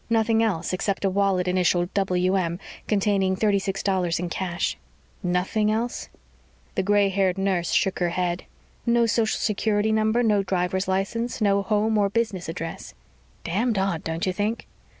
Nothing 0.09 0.41
else 0.41 0.73
except 0.73 1.05
a 1.05 1.11
wallet 1.11 1.47
initialed 1.47 1.93
W. 1.93 2.35
M. 2.35 2.57
containing 2.87 3.35
thirty 3.35 3.59
six 3.59 3.83
dollars 3.83 4.17
in 4.17 4.29
cash." 4.29 4.75
"Nothing 5.21 5.71
else?" 5.71 6.09
The 6.73 6.81
gray 6.81 7.09
haired 7.09 7.37
nurse 7.37 7.71
shook 7.71 7.99
her 7.99 8.09
head. 8.09 8.45
"No 8.83 9.05
social 9.05 9.37
security 9.37 9.91
number, 9.91 10.23
no 10.23 10.41
driver's 10.41 10.87
license, 10.87 11.39
no 11.39 11.61
home 11.61 11.99
or 11.99 12.09
business 12.09 12.49
address." 12.49 12.95
"Damned 13.43 13.77
odd, 13.77 14.03
don't 14.03 14.25
you 14.25 14.33
think?" 14.33 14.65